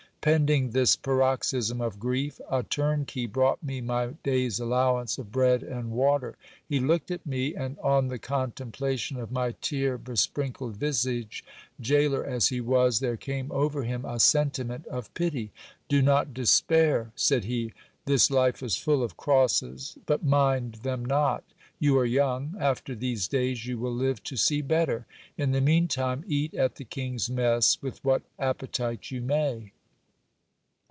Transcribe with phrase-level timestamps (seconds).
[0.23, 5.63] Pending this paroxysm of grief, a turn key brought me my day's allowance of bread
[5.63, 6.37] and water.
[6.69, 11.43] He looked at me, and on the contemplation of my tear besprinkled visage,
[11.81, 15.51] gaoler as he was, there came over him a sentiment of pity:
[15.89, 17.73] Do not despair, said he.
[18.05, 21.43] This life is full of crosses, but mind them not.
[21.79, 25.07] You are young; after these days, you will live to see better.
[25.35, 29.71] In the mean time, eat at the king's mess, with what appetite you may.